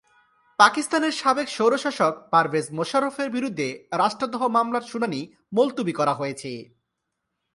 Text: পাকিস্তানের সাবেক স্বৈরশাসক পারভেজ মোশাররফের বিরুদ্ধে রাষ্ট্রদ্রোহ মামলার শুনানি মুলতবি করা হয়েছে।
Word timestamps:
পাকিস্তানের 0.59 1.11
সাবেক 1.11 1.47
স্বৈরশাসক 1.49 2.13
পারভেজ 2.31 2.65
মোশাররফের 2.71 3.29
বিরুদ্ধে 3.29 3.67
রাষ্ট্রদ্রোহ 3.91 4.43
মামলার 4.47 4.81
শুনানি 4.81 5.21
মুলতবি 5.53 5.93
করা 5.93 6.13
হয়েছে। 6.13 6.51